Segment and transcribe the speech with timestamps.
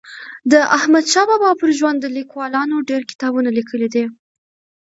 [0.51, 4.05] د احمدشاه بابا پر ژوند لیکوالانو ډېر کتابونه لیکلي دي.